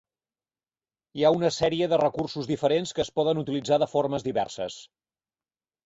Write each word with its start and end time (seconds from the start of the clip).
Hi 1.19 1.25
ha 1.27 1.31
una 1.35 1.51
sèrie 1.59 1.91
de 1.93 2.01
recursos 2.03 2.51
diferents 2.55 2.97
que 2.97 3.07
es 3.07 3.15
poden 3.21 3.45
utilitzar 3.45 3.83
de 3.85 3.93
formes 3.97 4.31
diverses. 4.33 4.85